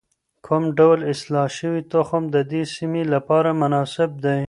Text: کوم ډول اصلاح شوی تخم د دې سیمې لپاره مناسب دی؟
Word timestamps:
کوم 0.45 0.63
ډول 0.77 0.99
اصلاح 1.13 1.47
شوی 1.57 1.81
تخم 1.93 2.23
د 2.35 2.37
دې 2.51 2.63
سیمې 2.75 3.03
لپاره 3.13 3.49
مناسب 3.61 4.09
دی؟ 4.23 4.37